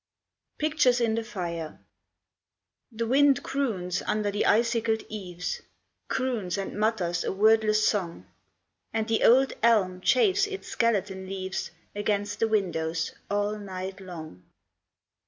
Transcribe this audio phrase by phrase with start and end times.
[0.57, 1.79] PICTURES IN THE FIRE
[2.91, 5.61] The wind croons under the icicled eaves
[6.07, 8.25] Croons and mutters a wordless song,
[8.91, 14.41] And the old elm chafes its skeleton leaves Against the windows all night long.